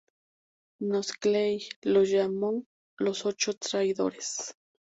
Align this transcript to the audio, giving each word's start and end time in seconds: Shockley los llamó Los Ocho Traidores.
Shockley 0.81 1.63
los 1.83 2.09
llamó 2.09 2.65
Los 2.97 3.23
Ocho 3.27 3.53
Traidores. 3.53 4.55